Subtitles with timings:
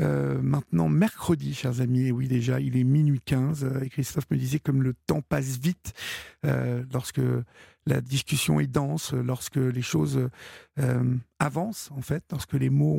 [0.00, 2.06] euh, maintenant mercredi, chers amis.
[2.06, 3.64] Et oui, déjà, il est minuit 15.
[3.64, 5.92] Euh, et Christophe me disait comme le temps passe vite
[6.44, 7.20] euh, lorsque
[7.86, 10.28] la discussion est dense, lorsque les choses
[11.38, 12.94] avancent, en fait, lorsque les mots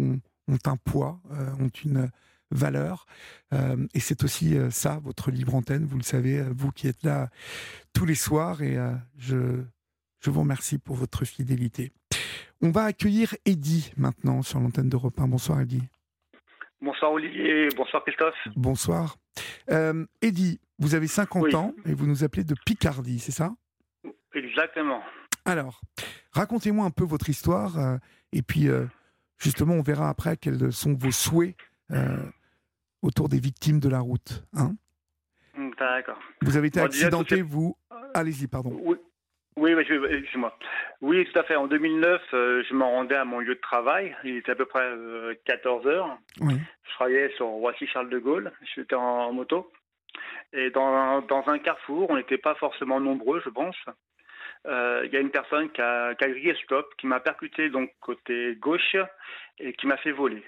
[0.48, 1.22] ont, un poids,
[1.60, 2.10] ont une
[2.50, 3.06] valeur.
[3.52, 7.30] et c'est aussi ça, votre libre antenne, vous le savez, vous qui êtes là
[7.94, 8.64] tous les soirs.
[8.64, 8.78] Et
[9.18, 9.62] je,
[10.20, 11.94] je vous remercie pour votre fidélité.
[12.62, 15.28] On va accueillir Eddy maintenant sur l'antenne d'Europe 1.
[15.28, 15.84] Bonsoir Eddy.
[16.82, 18.36] Bonsoir Olivier, bonsoir Christophe.
[18.56, 19.16] Bonsoir.
[19.70, 23.52] Euh, Eddy, vous avez 50 ans et vous nous appelez de Picardie, c'est ça?
[24.34, 25.04] Exactement.
[25.46, 25.82] Alors,
[26.32, 27.98] racontez-moi un peu votre histoire euh,
[28.34, 28.86] et puis euh,
[29.38, 31.56] justement on verra après quels sont vos souhaits
[33.02, 34.44] autour des victimes de la route.
[34.54, 34.76] Hein?
[35.78, 36.20] D'accord.
[36.42, 37.76] Vous avez été accidenté, vous?
[38.14, 38.80] Allez-y, pardon.
[38.84, 38.98] Oui,
[39.58, 40.58] oui, excusez-moi.
[41.02, 41.56] Oui, tout à fait.
[41.56, 44.16] En 2009, euh, je m'en rendais à mon lieu de travail.
[44.24, 44.90] Il était à peu près
[45.46, 46.18] 14 euh, heures.
[46.40, 48.52] Je travaillais sur Roissy-Charles de Gaulle.
[48.76, 49.72] J'étais en, moto.
[50.54, 53.76] Et dans, dans un carrefour, on n'était pas forcément nombreux, je pense.
[54.68, 57.70] Euh, il y a une personne qui a, qui a grillé stop, qui m'a percuté
[57.70, 58.96] donc côté gauche
[59.60, 60.44] et qui m'a fait voler.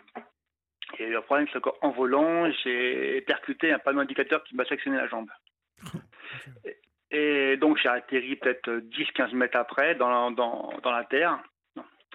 [0.99, 5.08] Et le problème, c'est qu'en volant, j'ai percuté un panneau indicateur qui m'a sectionné la
[5.08, 5.30] jambe.
[7.14, 11.39] Et donc j'ai atterri peut-être 10-15 mètres après dans, dans, dans, la terre,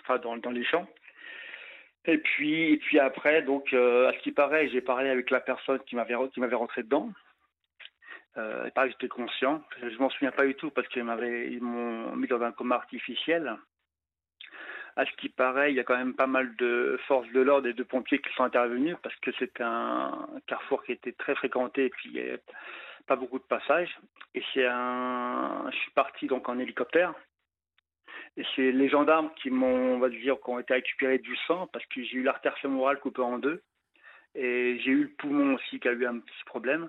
[0.03, 0.89] enfin dans, dans les champs.
[2.05, 5.41] Et puis, et puis après, donc, euh, à ce qui paraît, j'ai parlé avec la
[5.41, 7.11] personne qui m'avait rentré dedans.
[8.39, 9.63] Euh, il paraît que j'étais conscient.
[9.83, 13.57] Je m'en souviens pas du tout parce qu'ils m'ont mis dans un coma artificiel.
[14.97, 17.69] À ce qui paraît, il y a quand même pas mal de forces de l'ordre
[17.69, 21.91] et de pompiers qui sont intervenus parce que c'était un carrefour qui était très fréquenté
[21.91, 22.19] puis
[23.09, 23.99] pas beaucoup de passages.
[24.35, 27.15] Et c'est un, je suis parti donc en hélicoptère.
[28.37, 31.67] Et c'est les gendarmes qui m'ont, on va dire, qui ont été récupérés du sang
[31.73, 33.63] parce que j'ai eu l'artère fémorale coupée en deux.
[34.35, 36.89] Et j'ai eu le poumon aussi qui a eu un petit problème.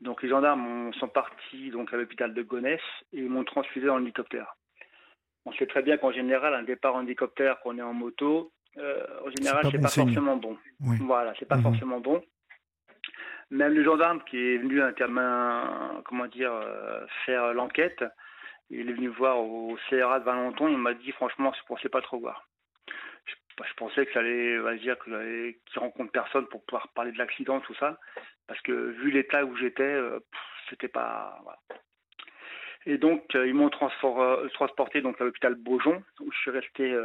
[0.00, 2.80] Donc les gendarmes sont partis donc à l'hôpital de Gonesse
[3.12, 4.56] et ils m'ont transfusé dans l'hélicoptère.
[5.44, 9.04] On sait très bien qu'en général, un départ en hélicoptère, qu'on est en moto, euh,
[9.26, 10.56] en général, c'est pas, pas forcément bon.
[10.80, 11.62] Voilà, c'est pas mhm.
[11.62, 12.22] forcément bon.
[13.50, 14.80] Même le gendarme qui est venu
[16.04, 18.04] comment dire, euh, faire l'enquête,
[18.70, 21.88] il est venu voir au CRA de Valenton, il m'a dit franchement, je ne pensais
[21.88, 22.46] pas trop voir.
[23.26, 27.60] Je, pensais que ça allait, va dire qu'il rencontre personne pour pouvoir parler de l'accident,
[27.60, 27.98] tout ça,
[28.46, 30.20] parce que vu l'état où j'étais, euh,
[30.70, 31.36] c'était pas.
[32.86, 36.96] Et donc, euh, ils m'ont transporté donc à l'hôpital Beaujon, où je suis resté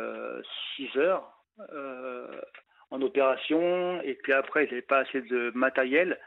[0.75, 1.29] 6 heures
[2.91, 3.99] en opération.
[4.03, 6.19] Et puis après, ils n'avaient pas assez de matériel.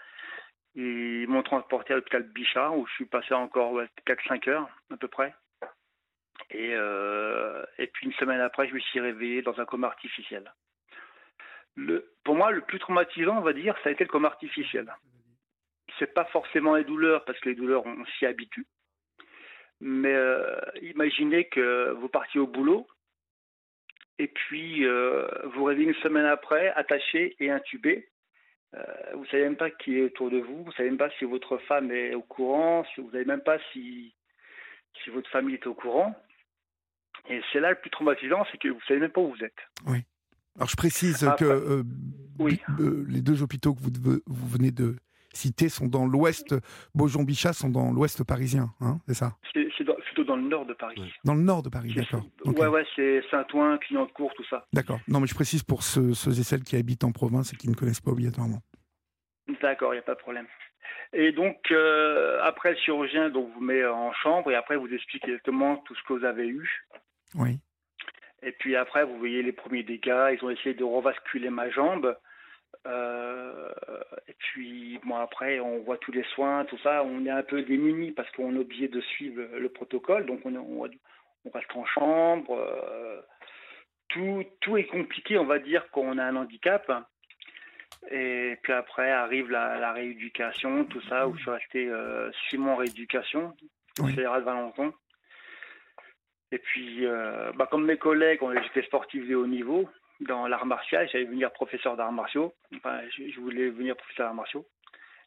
[0.81, 5.09] Ils m'ont transporté à l'hôpital Bichat, où je suis passé encore 4-5 heures à peu
[5.09, 5.35] près.
[6.51, 10.45] Et, euh, et puis une semaine après, je me suis réveillé dans un coma artificiel.
[12.23, 14.95] Pour moi, le plus traumatisant, on va dire, ça a été le coma artificiel.
[15.99, 18.67] C'est pas forcément les douleurs, parce que les douleurs, on, s'y habitue.
[19.81, 22.87] Mais euh, imaginez que vous partiez au boulot,
[24.21, 28.09] et puis euh, vous réveillez une semaine après, attaché et intubé,
[28.75, 28.83] euh,
[29.15, 31.59] vous savez même pas qui est autour de vous, vous savez même pas si votre
[31.59, 34.15] femme est au courant, si vous savez même pas si,
[35.03, 36.15] si votre famille est au courant.
[37.31, 39.59] Et c'est là le plus traumatisant, c'est que vous savez même pas où vous êtes.
[39.87, 39.99] Oui.
[40.57, 41.83] Alors je précise que euh,
[42.39, 42.61] oui.
[42.81, 44.97] Euh, les deux hôpitaux que vous, vous venez de
[45.33, 46.55] citer sont dans l'ouest,
[46.95, 49.37] Beaujon-Bichat sont dans l'ouest parisien, hein, c'est ça?
[49.53, 49.85] C'est
[50.19, 51.01] plutôt dans le nord de Paris.
[51.25, 52.25] Dans le nord de Paris, d'accord.
[52.45, 54.67] Ouais, ouais, c'est Saint-Ouen, Clignancourt, tout ça.
[54.73, 54.99] D'accord.
[55.09, 57.69] Non, mais je précise pour ceux, ceux, et celles qui habitent en province et qui
[57.69, 58.61] ne connaissent pas obligatoirement.
[59.63, 60.47] D'accord, il n'y a pas de problème.
[61.13, 65.27] Et donc, euh, après, le chirurgien donc, vous met en chambre et après, vous explique
[65.27, 66.87] exactement tout ce que vous avez eu.
[67.35, 67.59] Oui.
[68.43, 70.35] Et puis après, vous voyez les premiers dégâts.
[70.35, 72.17] Ils ont essayé de revasculer ma jambe.
[72.87, 73.73] Euh,
[74.29, 77.05] et puis, bon, après, on voit tous les soins, tout ça.
[77.05, 80.27] On est un peu démunis parce qu'on est obligé de suivre le protocole.
[80.27, 80.89] Donc, on, on,
[81.45, 82.53] on reste en chambre.
[82.53, 83.21] Euh,
[84.09, 86.91] tout, tout est compliqué, on va dire, quand on a un handicap.
[88.11, 92.75] Et puis après arrive la, rééducation, tout ça, où je suis resté euh, six mois
[92.75, 93.55] en rééducation
[94.01, 94.93] au CRA de Valenton.
[96.51, 99.89] Et puis, euh, bah, comme mes collègues, j'étais sportif de haut niveau,
[100.21, 101.09] dans l'art martial.
[101.11, 102.55] J'allais venir professeur d'arts martiaux.
[102.77, 104.67] Enfin, je, voulais venir professeur d'arts martiaux.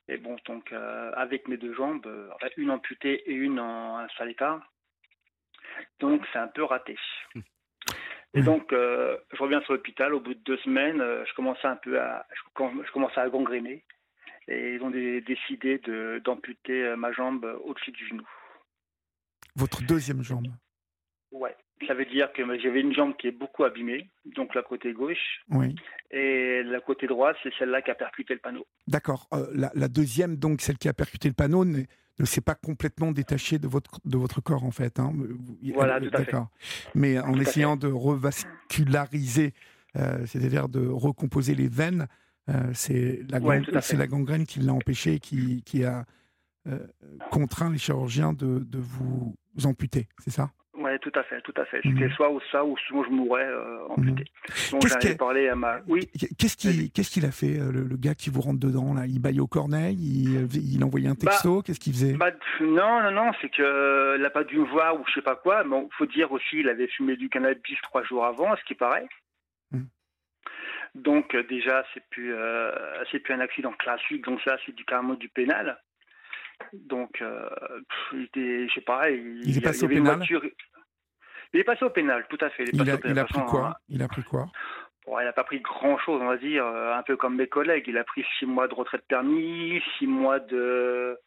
[0.08, 4.08] Et bon, donc, euh, avec mes deux jambes, euh, une amputée et une en un
[4.18, 4.62] sale état.
[6.00, 6.98] Donc, c'est un peu raté.
[8.34, 10.14] Et donc, euh, je reviens sur l'hôpital.
[10.14, 13.84] Au bout de deux semaines, je commençais un peu à, je, commençais à gangréner.
[14.48, 15.82] Et ils ont décidé
[16.24, 18.26] d'amputer ma jambe au-dessus du genou.
[19.58, 20.48] Votre deuxième jambe
[21.32, 21.58] Ouais.
[21.88, 25.42] Ça veut dire que j'avais une jambe qui est beaucoup abîmée, donc la côté gauche.
[25.50, 25.76] Oui.
[26.12, 28.66] Et la côté droite, c'est celle-là qui a percuté le panneau.
[28.88, 29.28] D'accord.
[29.34, 31.84] Euh, la, deuxième, donc celle qui a percuté le panneau, ne,
[32.24, 35.00] s'est pas complètement détachée de votre, de votre corps, en fait.
[35.00, 35.14] Hein.
[35.74, 36.38] Voilà, tout à fait.
[36.94, 39.54] Mais en essayant de revasculariser,
[39.98, 42.08] euh, c'est-à-dire de recomposer les veines,
[42.50, 46.06] euh, c'est la, la, gangrène qui l'a empêché, qui, qui a
[47.32, 50.52] contraint les chirurgiens de, de vous amputer, c'est ça?
[51.02, 51.82] Tout à fait, tout à fait.
[51.84, 52.12] C'était mhm.
[52.12, 54.24] soit ça, ou sinon je mourrais euh, amputé.
[54.24, 54.72] Mhm.
[54.72, 55.80] Donc j'avais parlé à ma.
[55.88, 56.10] Oui.
[56.38, 59.06] Qu'est-ce qu'il qu'est-ce qu'il a fait, euh, le, gars qui vous rentre dedans là?
[59.06, 62.14] Il baille au corneille Il, euh, il envoyait un texto bah, Qu'est-ce qu'il faisait?
[62.14, 62.32] bah,
[62.62, 65.64] Non, non, non, c'est que n'a pas dû me voir ou je sais pas quoi.
[65.64, 68.76] Mais il faut dire aussi, il avait fumé du cannabis trois jours avant, ce qui
[68.76, 69.08] paraît.
[69.72, 69.88] Mhm.
[70.96, 72.34] Donc déjà, c'est plus
[73.12, 74.24] c'est plus un accident classique.
[74.24, 75.78] Donc ça, c'est du carrément du pénal.
[76.74, 77.24] Donc,
[78.14, 80.22] il était, je sais pas, il, il est passé au pénal?
[81.54, 82.64] Il est passé au pénal, tout à fait.
[82.72, 83.78] Il, a, pris quoi.
[83.90, 84.48] Il a pris quoi?
[85.08, 87.86] Il n'a pas pris grand-chose, on va dire, euh, un peu comme mes collègues.
[87.88, 91.20] Il a pris six mois de retraite permis, six mois de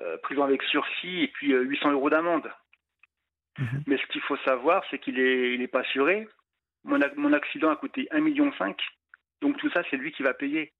[0.00, 2.50] euh, prison avec sursis et puis 800 euh, euros d'amende.
[3.58, 3.82] Mhm.
[3.86, 6.28] Mais ce qu'il faut savoir, c'est qu'il n'est est pas assuré.
[6.84, 8.50] Mon, mon, accident a coûté 1,5 million.
[9.42, 10.72] Donc tout ça, c'est lui qui va payer.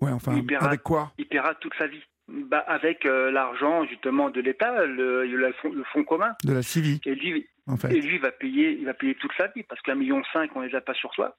[0.00, 1.12] Ouais, enfin, avec quoi?
[1.18, 6.04] Il paiera toute sa vie bah, avec euh, l'argent justement de l'État, le, le, fonds,
[6.04, 6.34] commun.
[6.44, 7.00] De la CIVI.
[7.04, 7.92] Et lui, en fait.
[7.92, 10.62] et lui va payer, il va payer toute sa vie parce qu'un million cinq, on
[10.62, 11.36] les a pas sur soi.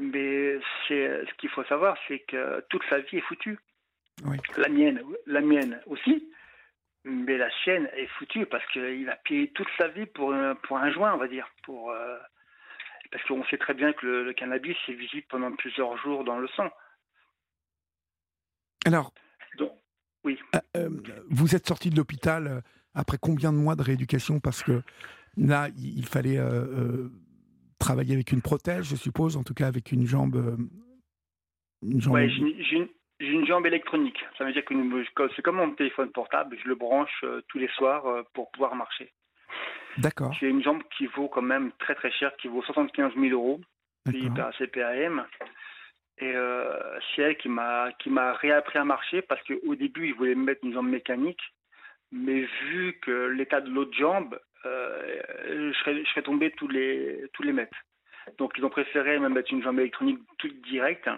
[0.00, 0.58] Mais
[0.88, 3.58] c'est ce qu'il faut savoir, c'est que toute sa vie est foutue.
[4.24, 4.38] Oui.
[4.56, 6.30] La mienne, la mienne aussi.
[7.04, 10.90] Mais la sienne est foutue parce qu'il va payer toute sa vie pour, pour un
[10.90, 11.46] joint, on va dire.
[11.64, 12.16] Pour, euh,
[13.12, 16.38] parce qu'on sait très bien que le, le cannabis est visible pendant plusieurs jours dans
[16.38, 16.70] le sang.
[18.86, 19.12] Alors,
[20.24, 20.38] oui.
[20.54, 20.90] Euh, euh,
[21.30, 22.60] vous êtes sorti de l'hôpital euh,
[22.94, 24.40] après combien de mois de rééducation?
[24.40, 24.82] Parce que
[25.36, 26.38] là, il fallait
[27.78, 30.56] travailler avec une prothèse, je suppose, en tout cas avec une jambe.
[31.82, 32.18] Une jambe...
[32.18, 32.88] j'ai
[33.20, 34.18] une, jambe électronique.
[34.38, 38.04] Ça veut dire que c'est comme mon téléphone portable, je le branche tous les soirs
[38.32, 39.12] pour pouvoir marcher.
[39.98, 40.32] D'accord.
[40.32, 43.60] J'ai une jambe qui vaut quand même très très cher, qui vaut 75 000 euros,
[44.04, 45.26] payée par CPAM.
[46.18, 50.14] Et euh, c'est elle qui m'a qui m'a réappris à marcher parce qu'au début ils
[50.14, 51.42] voulaient me mettre une jambe mécanique,
[52.12, 57.24] mais vu que l'état de l'autre jambe, euh, je, serais, je serais tombé tous les
[57.32, 57.76] tous les mètres.
[58.38, 61.10] Donc ils ont préféré me mettre une jambe électronique toute directe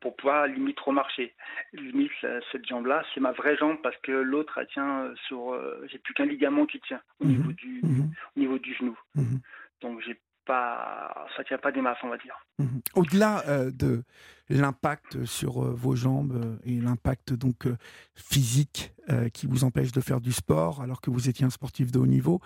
[0.00, 1.34] pour pouvoir limite remarcher.
[1.72, 2.10] Limite
[2.50, 6.14] cette jambe-là, c'est ma vraie jambe parce que l'autre elle tient sur, euh, j'ai plus
[6.14, 7.30] qu'un ligament qui tient au mhm.
[7.30, 8.10] niveau du mhm.
[8.36, 8.98] au niveau du genou.
[9.14, 9.40] Mhm.
[9.80, 12.36] Donc j'ai pas, ça tient pas des masses, on va dire.
[12.58, 12.80] Mhm.
[12.94, 14.02] Au-delà euh, de
[14.48, 17.66] l'impact sur euh, vos jambes euh, et l'impact donc
[18.14, 18.92] physique
[19.32, 22.08] qui vous empêche de faire du sport alors que vous étiez un sportif de haut
[22.08, 22.40] niveau,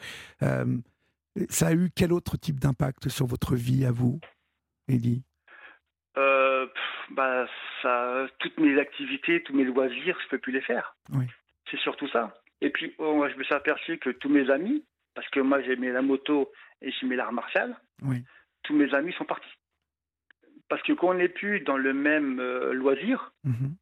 [1.48, 4.20] ça a eu quel autre type d'impact sur votre vie à vous,
[4.86, 5.22] Eddie
[7.12, 7.46] bah,
[7.82, 10.94] ça, toutes mes activités, tous mes loisirs, je peux plus les faire.
[11.14, 11.24] Oui.
[11.70, 12.34] C'est surtout ça.
[12.60, 14.84] Et puis, oh, je me suis aperçu que tous mes amis,
[15.14, 16.52] parce que moi j'aimais la moto
[16.82, 18.24] et j'aimais l'art martial, oui.
[18.62, 19.50] tous mes amis sont partis.
[20.68, 23.74] Parce que quand on n'est plus dans le même euh, loisir, mhm.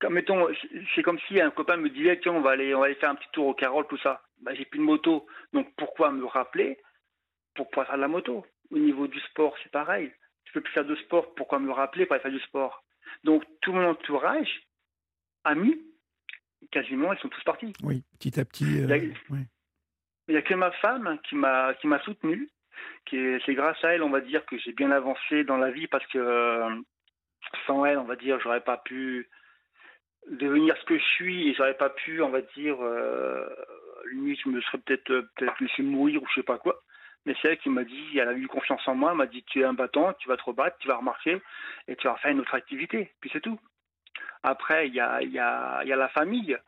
[0.00, 0.48] comme mettons,
[0.94, 3.10] c'est comme si un copain me disait tiens on va aller on va aller faire
[3.10, 4.22] un petit tour au Carole tout ça.
[4.42, 6.78] Bah, j'ai plus de moto, donc pourquoi me rappeler
[7.54, 8.44] pour pouvoir faire de la moto?
[8.70, 10.12] Au niveau du sport, c'est pareil.
[10.44, 12.84] Je peux plus faire de sport, pourquoi me rappeler pour aller faire du sport?
[13.24, 14.66] Donc tout mon entourage,
[15.44, 15.80] amis,
[16.70, 17.72] quasiment, ils sont tous partis.
[17.82, 18.80] Oui, petit à petit.
[18.80, 19.12] Euh,
[20.28, 22.48] il n'y a que ma femme qui m'a qui soutenu.
[23.10, 26.06] C'est grâce à elle, on va dire, que j'ai bien avancé dans la vie parce
[26.08, 26.74] que euh,
[27.66, 29.28] sans elle, on va dire, j'aurais pas pu
[30.28, 33.48] devenir ce que je suis et j'aurais pas pu, on va dire, euh,
[34.10, 36.82] limite, je me serais peut-être peut-être laissé mourir ou je sais pas quoi.
[37.24, 39.44] Mais c'est elle qui m'a dit, elle a eu confiance en moi, elle m'a dit
[39.44, 41.40] tu es un battant, tu vas te rebattre, tu vas remarquer
[41.88, 43.12] et tu vas faire une autre activité.
[43.20, 43.60] Puis c'est tout.
[44.42, 46.58] Après, il y a la famille.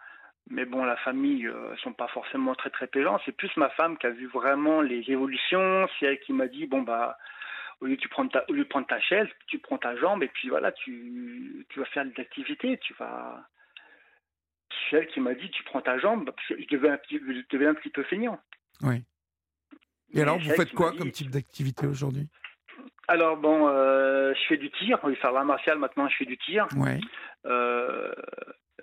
[0.51, 3.21] Mais bon, la famille ne euh, sont pas forcément très très pégeants.
[3.25, 5.87] C'est plus ma femme qui a vu vraiment les évolutions.
[5.99, 7.19] C'est elle qui m'a dit bon bah
[7.81, 10.23] au lieu de prendre ta, au lieu de prendre ta chaise, tu prends ta jambe
[10.23, 12.79] et puis voilà, tu, tu vas faire des activités.
[12.79, 13.47] Tu vas.
[14.91, 16.31] C'est elle qui m'a dit tu prends ta jambe.
[16.31, 18.41] Parce que je devais un petit, je un petit peu feignant.
[18.83, 19.05] Oui.
[20.15, 22.29] Et, alors, vous faites quoi comme type d'activité aujourd'hui?
[23.09, 24.99] Alors bon, euh, je fais du tir.
[25.03, 26.67] Oui, faire la martial maintenant, je fais du tir.
[26.77, 27.01] Ouais.
[27.47, 28.13] Euh,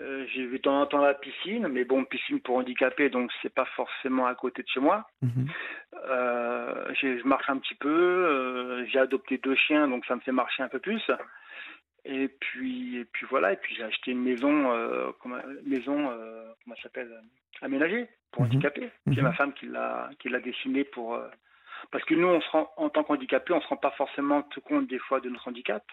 [0.02, 3.32] euh, j'ai vu de temps en temps la piscine, mais bon, piscine pour handicapés, donc
[3.42, 5.08] c'est pas forcément à côté de chez moi.
[5.22, 5.48] Mhm.
[6.08, 7.90] Euh, je marche un petit peu.
[7.90, 11.02] Euh, j'ai adopté deux chiens, donc ça me fait marcher un peu plus.
[12.04, 13.54] Et puis, et puis voilà.
[13.54, 14.70] Et puis j'ai acheté une maison,
[15.22, 16.12] comment, maison,
[16.64, 17.12] comment s'appelle
[17.62, 18.50] aménagé pour Mhm.
[18.50, 18.90] handicapés.
[19.06, 19.24] C'est Mhm.
[19.24, 21.20] ma femme qui l'a qui l'a dessiné pour
[21.92, 24.88] parce que nous on se rend en tant qu'handicapé, on se rend pas forcément compte
[24.88, 25.84] des fois de notre handicap.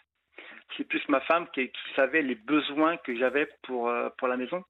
[0.76, 4.36] C'est plus ma femme qui, qui savait les besoins que j'avais pour euh, pour la
[4.36, 4.62] maison.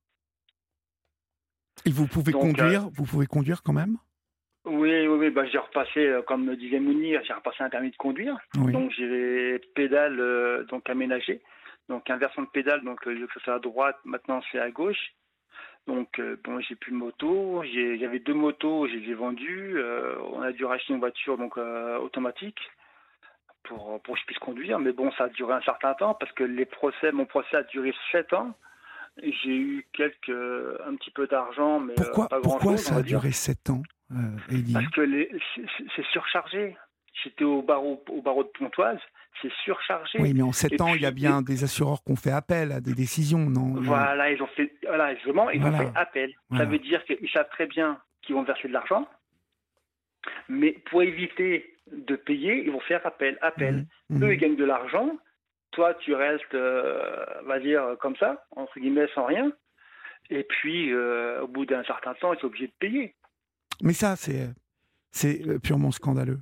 [1.87, 3.97] Et vous pouvez Donc, conduire Vous pouvez conduire quand même?
[4.65, 5.31] Oui, oui, oui.
[5.31, 8.37] Bah, j'ai repassé, euh, comme me disait Mounir, j'ai repassé un permis de conduire.
[8.59, 8.73] Oui.
[8.73, 11.43] Donc j'ai pédale euh, donc aménagée,
[11.89, 15.15] donc inversion de pédale, donc euh, que c'est à droite, maintenant c'est à gauche.
[15.89, 19.79] Donc euh, bon, j'ai plus de moto, j'avais deux motos, je les ai vendues.
[19.79, 22.61] euh, on a dû racheter une voiture donc euh, automatique
[23.65, 26.33] pour pour que je puisse conduire, mais bon, ça a duré un certain temps parce
[26.33, 28.55] que les procès, mon procès a duré sept ans.
[29.23, 30.31] Et J'ai eu quelques
[30.87, 32.81] un petit peu d'argent, mais euh, Pourquoi, pas grand pourquoi chose.
[32.87, 34.15] ça a duré 7 ans, euh,
[34.73, 35.29] parce que
[35.95, 36.75] c'est- surchargé.
[37.23, 38.99] J'étais au barreau, au barreau de Pontoise,
[39.43, 40.19] c'est surchargé.
[40.19, 42.31] Oui, mais en 7 Et ans, il y a bien des assureurs qui ont fait
[42.31, 45.77] appel à des décisions, non Voilà, ils ont fait, voilà, justement, ils Voilà.
[45.77, 46.33] ont fait appel.
[46.49, 46.65] Voilà.
[46.65, 49.07] Ça veut dire qu'ils savent très bien qu'ils vont verser de l'argent,
[50.49, 53.39] mais pour éviter de payer, ils vont faire appel.
[53.43, 53.87] Appel.
[54.11, 54.25] Mhm, mhm.
[54.25, 55.17] Eux, ils gagnent de l'argent.
[55.73, 59.53] Toi, tu restes, euh, on va dire, comme ça, entre guillemets, sans rien.
[60.31, 63.15] Et puis, euh, au bout d'un certain temps, ils sont obligés de payer.
[63.83, 64.49] Mais ça, c'est
[65.11, 66.39] c'est euh, purement scandaleux.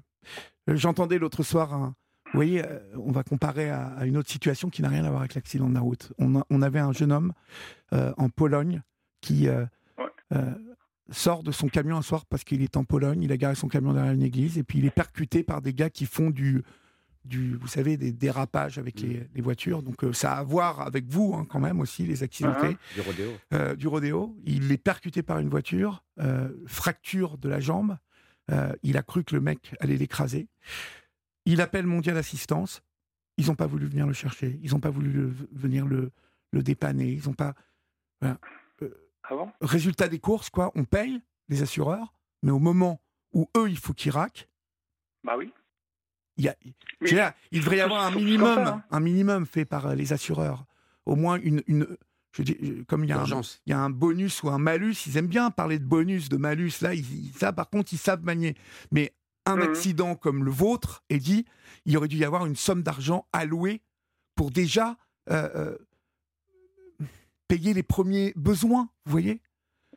[0.68, 1.94] Euh, J'entendais l'autre soir, un-
[2.26, 5.08] vous voyez, euh, on va comparer à, à une autre situation qui n'a rien à
[5.08, 6.12] voir avec l'accident de la route.
[6.18, 7.32] On, a- on avait un jeune homme
[7.92, 8.82] euh, en Pologne
[9.20, 9.64] qui euh,
[9.98, 10.04] Ouais.
[10.34, 10.52] euh,
[11.10, 13.68] sort de son camion un soir parce qu'il est en Pologne, il a garé son
[13.68, 16.62] camion derrière une église et puis il est percuté par des gars qui font du,
[17.24, 19.82] du vous savez, des dérapages avec les, les voitures.
[19.82, 22.94] Donc euh, ça a à voir avec vous hein, quand même aussi, les accidentés Uh-huh.
[22.94, 23.30] Du rodéo.
[23.54, 24.36] euh, du rodéo.
[24.44, 27.96] Il est percuté par une voiture, euh, fracture de la jambe.
[28.82, 30.48] Il a cru que le mec allait l'écraser.
[31.46, 32.82] Il appelle Mondial Assistance.
[33.36, 34.58] Ils n'ont pas voulu venir le chercher.
[34.64, 36.10] Ils n'ont pas voulu le- venir le,
[36.50, 37.12] le dépanner.
[37.12, 37.54] Ils n'ont pas.
[38.22, 38.38] Ah
[39.60, 40.70] Résultat des courses, quoi.
[40.74, 43.00] On paye les assureurs, mais au moment
[43.32, 44.48] où eux, il faut qu'ils raquent,
[45.24, 45.52] Bah oui.
[46.36, 46.56] il, y a,
[47.00, 47.10] Oui.
[47.52, 48.84] il devrait y avoir un minimum, ça, hein.
[48.90, 50.64] un minimum fait par euh, les assureurs.
[51.06, 51.86] Au moins une, une
[52.32, 53.60] je dis, je- comme il y a un, Urgence.
[53.66, 54.94] il y a un bonus ou un malus.
[55.06, 56.80] Ils aiment bien parler de bonus, de malus.
[56.80, 58.54] Là, ils, ça, par contre, ils savent manier.
[58.92, 59.12] Mais
[59.46, 59.62] un Mhm.
[59.62, 61.44] accident comme le vôtre, est dit,
[61.86, 63.80] il aurait dû y avoir une somme d'argent allouée
[64.36, 64.96] pour déjà
[65.30, 65.78] euh, euh,
[67.50, 68.88] payer les premiers besoins.
[69.04, 69.40] Vous voyez?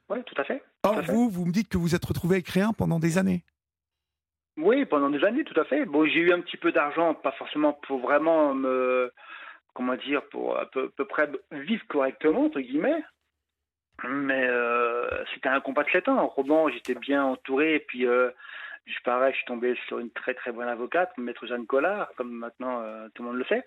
[0.10, 0.60] Oui, tout à fait.
[0.60, 1.12] Tout Or, à fait.
[1.12, 3.44] vous, vous me dites que vous êtes retrouvé avec rien pendant des années.
[4.58, 5.86] Oui, pendant des années, tout à fait.
[5.86, 9.12] Bon, j'ai eu un petit peu d'argent, pas forcément pour vraiment me,
[9.74, 13.04] comment dire, pour à peu, peu près vivre correctement, entre guillemets.
[14.04, 16.18] Mais euh, c'était un combat de 7 ans.
[16.18, 17.76] En Roman, j'étais bien entouré.
[17.76, 18.32] Et puis, euh,
[18.86, 22.32] je pareil, je suis tombé sur une très très bonne avocate, Maître Jeanne Collard, comme
[22.32, 23.64] maintenant euh, tout le monde le sait.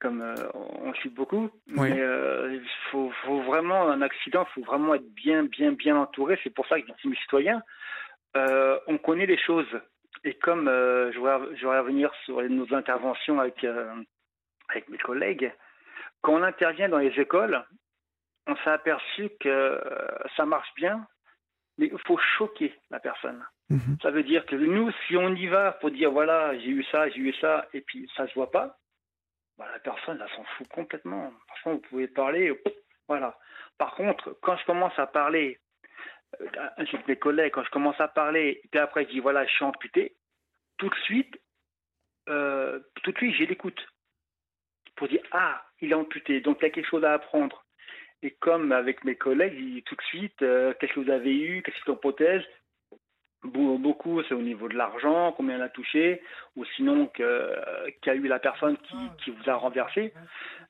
[0.00, 1.50] Comme euh, on le suit beaucoup.
[1.76, 1.90] Oui.
[1.90, 5.96] Mais euh, il faut, faut vraiment, un accident, il faut vraiment être bien, bien, bien
[5.96, 6.38] entouré.
[6.42, 7.62] C'est pour ça que je dis citoyen.
[8.36, 9.68] Euh, on connaît les choses.
[10.24, 13.94] Et comme euh, je, voudrais revenir sur nos interventions avec, euh,
[14.68, 15.52] avec mes collègues,
[16.20, 17.64] quand on intervient dans les écoles,
[18.46, 21.06] on s'est aperçu que euh, ça marche bien,
[21.78, 23.42] mais il faut choquer la personne.
[23.70, 23.98] Mhm.
[24.02, 27.08] Ça veut dire que nous, si on y va pour dire voilà, j'ai eu ça,
[27.08, 28.76] j'ai eu ça, et puis ça se voit pas,
[29.60, 31.30] bah, la personne, elle s'en fout complètement.
[31.48, 32.74] Franchement, vous pouvez parler, pff,
[33.08, 33.38] voilà.
[33.76, 35.58] Par contre, quand je commence à parler
[36.40, 36.48] euh,
[36.78, 39.52] que mes collègues, quand je commence à parler, et puis après je dis voilà, je
[39.52, 40.16] suis amputé,
[40.78, 41.38] tout de suite,
[42.30, 43.86] euh, tout de suite, j'ai l'écoute.
[44.96, 47.66] Pour dire ah, il est amputé, donc il y a quelque chose à apprendre.
[48.22, 51.62] Et comme avec mes collègues, dis tout de suite, euh, qu'est-ce que vous avez eu,
[51.62, 52.48] qu'est-ce que l'hypothèse Be-
[53.42, 56.20] Beaucoup, c'est au niveau de l'argent, combien elle a touché,
[56.56, 60.12] ou sinon que- qu'il y a eu la personne qui, qui vous a renversé.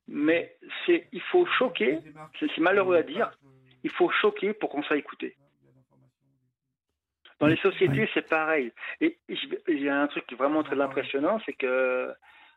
[0.07, 1.99] Mais c'est, il faut choquer,
[2.39, 3.31] c'est malheureux à dire,
[3.83, 5.37] il faut choquer pour qu'on soit écouté.
[7.41, 8.71] Dans les sociétés, c'est pareil.
[9.01, 12.13] Et il y a un truc qui est vraiment très impressionnant, c'est que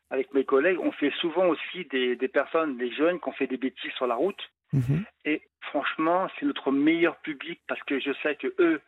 [0.09, 3.47] avec mes collègues, on fait souvent aussi des, des personnes, des jeunes qui ont fait
[3.47, 4.41] des bêtises sur la route.
[4.73, 5.05] Mhm.
[5.25, 8.81] Et franchement, c'est notre meilleur public parce que je sais que eux,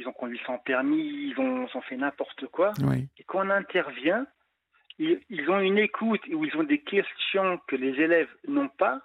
[0.00, 0.98] ils ont conduit sans permis,
[1.30, 2.72] ils ont, ils ont fait n'importe quoi.
[2.82, 3.06] Oui.
[3.18, 4.26] Et quand on intervient,
[4.98, 9.02] ils, ils ont une écoute où ils ont des questions que les élèves n'ont pas.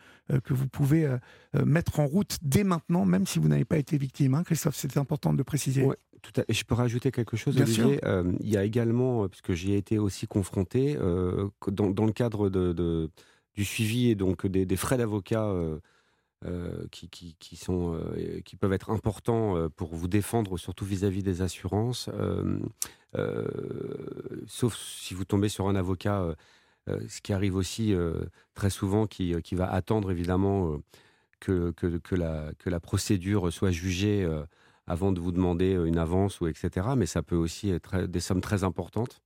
[0.44, 1.08] que vous pouvez
[1.54, 4.36] mettre en route dès maintenant, même si vous n'avez pas été victime.
[4.36, 5.84] Hein, Christophe, c'est important de le préciser.
[5.84, 6.44] Ouais, tout à...
[6.48, 8.00] Je peux rajouter quelque chose, Olivier.
[8.40, 10.98] il y a également, puisque j'y ai été aussi confronté,
[11.68, 13.10] dans, dans, le cadre de, de,
[13.56, 15.54] du suivi et donc des, des frais d'avocat
[16.48, 21.22] euh, qui, qui, sont, euh, qui peuvent être importants euh, pour vous défendre, surtout vis-à-vis
[21.22, 22.10] des assurances.
[24.48, 26.36] sauf si vous tombez sur un avocat,
[27.08, 27.94] ce qui arrive aussi
[28.54, 30.78] très souvent, qui, qui, va attendre évidemment
[31.40, 34.28] que, que, la, que la procédure soit jugée
[34.88, 36.90] avant de vous demander une avance ou etc.
[36.98, 39.22] Mais ça peut aussi être des sommes très importantes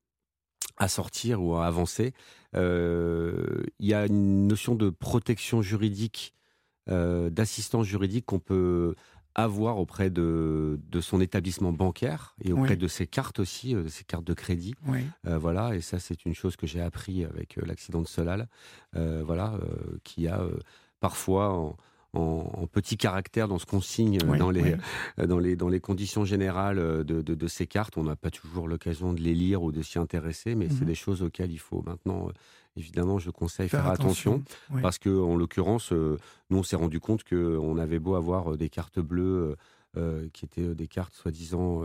[0.77, 2.13] à sortir ou à avancer.
[2.53, 6.35] Il y a une notion de protection juridique
[6.91, 8.93] euh, d'assistance juridique qu'on peut
[9.35, 13.87] avoir auprès de, de, son établissement bancaire et auprès de ses cartes aussi, de euh,
[13.89, 14.75] ses cartes de crédit.
[15.25, 18.47] Euh, voilà, et ça c'est une chose que j'ai appris avec l'accident de Solal,
[18.93, 19.59] voilà,
[20.03, 20.41] qui a
[20.99, 21.77] parfois en,
[22.15, 24.75] en, petit caractère dans ce qu'on signe dans, les,
[25.17, 27.97] dans, les, dans les conditions générales de, de, ces cartes.
[27.97, 30.87] On n'a pas toujours l'occasion de les lire ou de s'y intéresser, mais c'est mhm.
[30.87, 32.29] des choses auxquelles il faut maintenant
[32.77, 34.43] évidemment, je conseille faire, faire attention,
[34.81, 36.17] parce que en l'occurrence, euh,
[36.49, 39.55] nous on s'est rendu compte que on avait beau avoir euh, des cartes bleues.
[39.97, 41.83] Euh, qui étaient des cartes soi-disant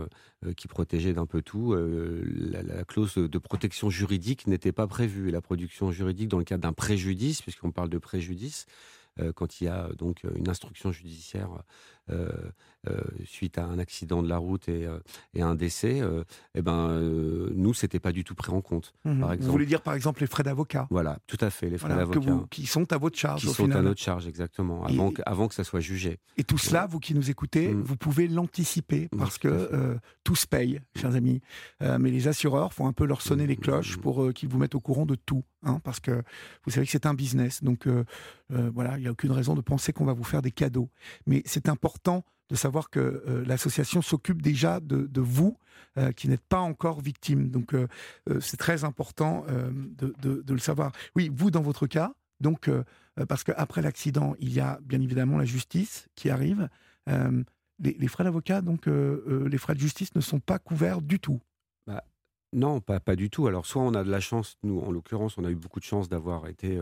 [0.57, 1.73] qui protégeaient d'un peu tout.
[1.73, 5.31] La, clause de protection juridique n'était pas prévue.
[5.31, 8.65] La production juridique dans le cadre d'un préjudice, puisqu'on parle de préjudice,
[9.35, 12.00] quand il y a donc une instruction judiciaire euh, euh,
[13.25, 14.97] suite à un accident de la route et, euh,
[15.35, 16.01] et un décès,
[16.55, 16.99] eh ben,
[17.53, 18.93] nous, c'était pas du tout pris en compte.
[19.05, 19.19] Mhm.
[19.19, 19.45] Par exemple.
[19.45, 22.45] Vous voulez dire par exemple les frais d'avocat Voilà, tout à fait, les frais d'avocat.
[22.49, 23.41] Qui sont à votre charge.
[23.41, 26.17] Qui sont à notre charge, exactement, avant, que, avant que ça soit jugé.
[26.37, 27.81] Et tout cela, vous qui nous écoutez, mm.
[27.81, 31.41] vous pouvez l'anticiper parce que tout se paye, chers amis.
[31.79, 34.01] mais les assureurs font un peu leur sonner les cloches mm.
[34.01, 35.43] pour qu'ils vous mettent au courant de tout.
[35.63, 36.23] Hein, parce que
[36.65, 37.63] vous savez que c'est un business.
[37.63, 37.87] Donc
[38.49, 40.89] voilà, il n'y a aucune raison de penser qu'on va vous faire des cadeaux.
[41.27, 42.00] Mais c'est important
[42.51, 45.57] de savoir que euh, l'association s'occupe déjà de, vous
[45.97, 47.49] euh, qui n'êtes pas encore victime.
[47.49, 47.87] Donc euh,
[48.41, 50.91] c'est très important de, le savoir.
[51.15, 52.69] Oui, vous dans votre cas, donc
[53.27, 56.69] parce qu'après l'accident, il y a bien évidemment la justice qui arrive.
[57.79, 61.39] Les, frais d'avocat, donc les frais de justice ne sont pas couverts du tout.
[61.87, 62.03] Bah,
[62.51, 63.47] non, pas, pas du tout.
[63.47, 65.85] Alors soit on a de la chance, nous en l'occurrence, on a eu beaucoup de
[65.85, 66.79] chance d'avoir été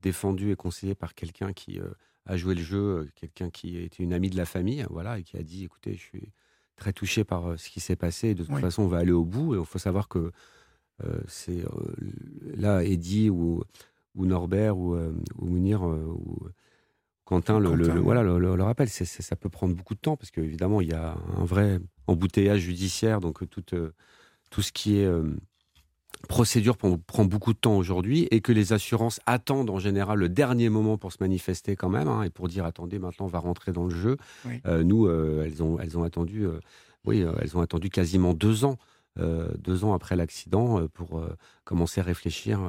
[0.00, 1.78] défendu et conseillé par quelqu'un qui
[2.26, 5.22] à jouer le jeu, euh, quelqu'un qui était une amie de la famille, voilà, et
[5.22, 6.32] qui a dit, écoutez, je suis
[6.76, 9.12] très touché par euh, ce qui s'est passé, et de toute façon, on va aller
[9.12, 10.30] au bout, et il faut savoir que
[11.04, 11.64] euh, c'est
[12.54, 13.64] là, Eddie ou,
[14.14, 16.48] ou Norbert ou, ou Mounir ou
[17.24, 20.94] Quentin, le, voilà, le, rappel, ça peut prendre beaucoup de temps, parce qu'évidemment, il y
[20.94, 25.08] a un vrai embouteillage judiciaire, donc tout ce qui est
[26.28, 30.68] procédure prend beaucoup de temps aujourd'hui et que les assurances attendent en général le dernier
[30.68, 33.72] moment pour se manifester quand même hein, et pour dire attendez maintenant on va rentrer
[33.72, 34.16] dans le jeu.
[34.66, 36.60] Euh, nous euh, elles ont elles ont attendu euh,
[37.04, 38.78] oui elles ont attendu quasiment deux ans
[39.16, 41.22] deux ans après l'accident pour
[41.64, 42.60] commencer à réfléchir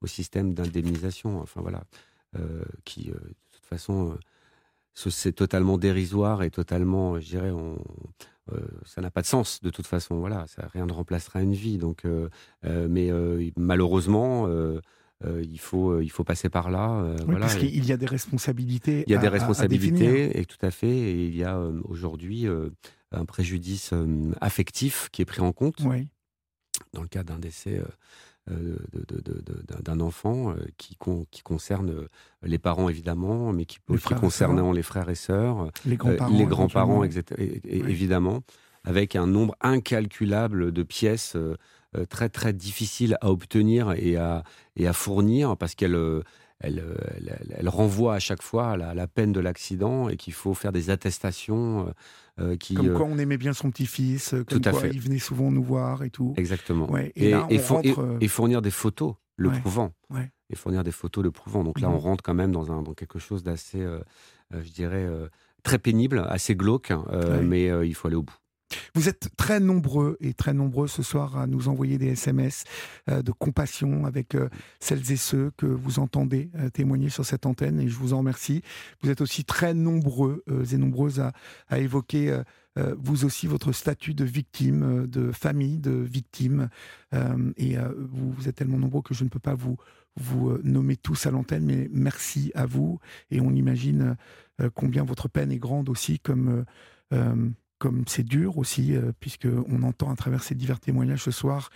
[0.00, 1.40] au système d'indemnisation.
[1.40, 1.84] Enfin voilà
[2.84, 4.18] qui de toute façon
[4.94, 7.78] c'est totalement dérisoire et totalement je dirais on
[8.84, 10.18] ça n'a pas de sens de toute façon.
[10.18, 11.78] Voilà, ça, rien ne remplacera une vie.
[11.78, 12.28] Donc, euh,
[12.64, 13.10] euh, mais
[13.56, 14.48] malheureusement.
[15.24, 17.14] il faut il faut passer par là.
[17.24, 19.04] voilà, parce qu'il y a des responsabilités.
[19.06, 20.88] Il y a des responsabilités et tout à fait.
[20.88, 22.46] Et il y a aujourd'hui
[23.10, 23.92] un préjudice
[24.40, 25.82] affectif qui est pris en compte.
[26.92, 27.84] Dans le cas d'un décès euh,
[28.46, 30.98] d'un enfant euh, qui,
[31.30, 32.08] qui concerne euh,
[32.42, 36.44] les parents évidemment, mais qui peut aussi concerner les frères et sœurs, les grands-parents, les
[36.44, 38.42] grands-parents évidemment.
[38.84, 41.36] avec un nombre incalculable de pièces
[42.10, 44.42] très très difficiles à obtenir et à,
[44.76, 45.96] et à fournir parce qu'elle
[46.60, 46.82] elle,
[47.56, 50.90] elle, renvoie à chaque fois à la, peine de l'accident et qu'il faut faire des
[50.90, 51.92] attestations.
[52.58, 54.90] Qui, Comme quoi on aimait bien son petit-fils, comme tout à quoi fait.
[54.90, 56.34] il venait souvent nous voir et tout.
[56.36, 56.88] Exactement.
[57.16, 59.92] et, et, fournir des photos le prouvant.
[60.50, 61.64] Et fournir des photos le prouvant.
[61.64, 63.86] Donc là, on rentre quand même dans, un, dans quelque chose d'assez,
[64.52, 65.08] je dirais,
[65.62, 66.92] très pénible, assez glauque,
[67.42, 68.36] mais il faut aller au bout.
[68.94, 72.64] Vous êtes très nombreux et très nombreux ce soir à nous envoyer des SMS
[73.10, 74.48] euh, de compassion avec euh,
[74.80, 78.18] celles et ceux que vous entendez euh, témoigner sur cette antenne et je vous en
[78.18, 78.62] remercie.
[79.02, 81.20] Vous êtes aussi très nombreux et nombreuses
[81.68, 82.40] à, évoquer
[82.76, 86.68] vous aussi votre statut de victime, de famille de victime.
[87.56, 89.76] et vous, vous, êtes tellement nombreux que je ne peux pas vous,
[90.16, 92.98] vous nommer tous à l'antenne, mais merci à vous.
[93.30, 94.16] Et on imagine
[94.74, 96.64] combien votre peine est grande aussi comme
[97.84, 101.68] comme c'est dur aussi, euh, puisque on entend à travers ces divers témoignages ce soir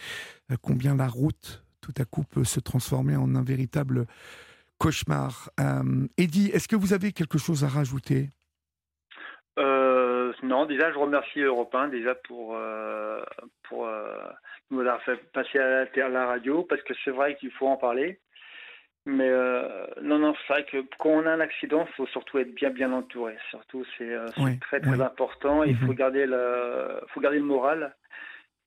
[0.51, 4.07] euh, combien la route, tout à coup, peut se transformer en un véritable
[4.79, 5.51] cauchemar.
[5.61, 8.31] Euh, Eddie, est-ce que vous avez quelque chose à rajouter?
[10.45, 12.57] Non, déjà, je remercie Europe 1 déjà pour,
[14.71, 17.77] nous avoir fait passer à la, la radio, parce que c'est vrai qu'il faut en
[17.77, 18.21] parler.
[19.11, 22.37] Mais euh, non, non, c'est vrai que quand on a un accident, il faut surtout
[22.41, 23.39] être bien, bien entouré.
[23.49, 24.27] Surtout, c'est euh,
[24.61, 25.63] très, très important.
[25.65, 25.95] Il faut mhm.
[25.95, 27.97] garder le, faut garder le moral.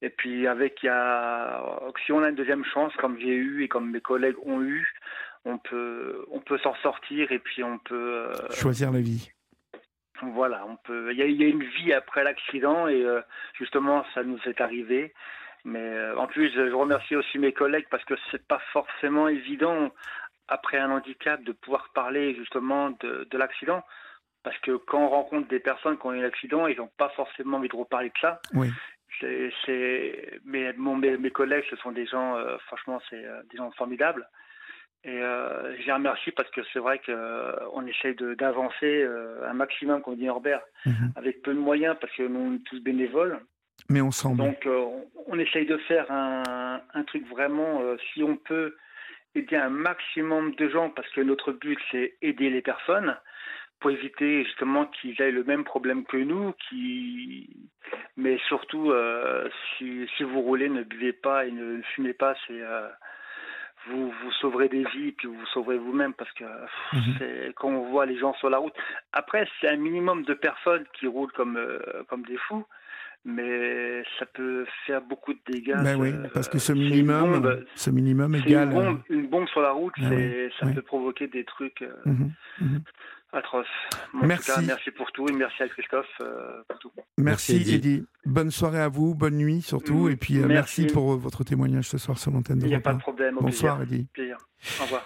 [0.01, 1.63] Et puis, avec, il y a,
[2.03, 4.91] si on a une deuxième chance, comme j'ai eu et comme mes collègues ont eu,
[5.45, 9.29] on peut, on peut s'en sortir et puis on peut euh, choisir la vie.
[10.23, 11.11] Voilà, on peut.
[11.11, 13.05] Il y, a, y a une vie après l'accident et
[13.53, 15.13] justement, ça nous est arrivé.
[15.65, 19.91] Mais en plus, je remercie aussi mes collègues parce que c'est pas forcément évident
[20.51, 23.81] après un handicap, de pouvoir parler justement de, l'accident.
[24.43, 27.09] Parce que quand on rencontre des personnes qui ont eu un accident, ils n'ont pas
[27.09, 28.41] forcément envie de reparler de ça.
[28.53, 28.69] Oui.
[29.19, 34.27] C'est, mais mes, collègues, ce sont des gens, euh, franchement, c'est euh, des gens formidables.
[35.03, 39.07] Et euh, je les remercie parce que c'est vrai qu'on euh, essaye d'avancer
[39.45, 41.13] un maximum, comme dit Norbert, mhm.
[41.15, 43.39] avec peu de moyens parce que nous, sommes tous bénévoles.
[43.89, 44.37] Mais ensemble.
[44.37, 44.67] Donc,
[45.27, 47.81] on, essaye de faire un, un truc vraiment,
[48.13, 48.75] si on peut,
[49.35, 53.15] aider un maximum de gens parce que notre but c'est aider les personnes
[53.81, 57.49] pour éviter justement qu'ils aient le même problème que nous, qui...
[58.15, 62.61] mais surtout euh, si, si, vous roulez, ne buvez pas et ne, fumez pas, c'est
[62.61, 62.87] euh,
[63.87, 67.15] vous, vous sauverez des vies et puis vous sauverez vous-même parce que mhm.
[67.17, 68.75] c'est quand on voit les gens sur la route.
[69.13, 72.65] Après, c'est un minimum de personnes qui roulent comme, euh, comme des fous
[73.23, 75.75] mais ça peut faire beaucoup de dégâts.
[75.83, 78.69] Ben oui, parce que ce minimum, ce minimum égale.
[78.69, 82.31] Une bombe, une bombe, sur la route, ben ça peut provoquer des trucs euh, mhm,
[82.59, 82.81] mhm.
[83.31, 83.67] atroces.
[84.23, 84.51] merci.
[84.65, 86.91] merci pour tout et merci à Christophe euh, pour tout.
[87.17, 88.05] Merci, merci Eddie.
[88.25, 90.87] Bonne soirée à vous, bonne nuit surtout, mm, et puis euh, merci.
[90.87, 93.37] pour votre témoignage ce soir sur l'antenne de Il n'y a pas de problème.
[93.39, 94.07] Bonsoir Eddie.
[94.79, 95.03] Au revoir.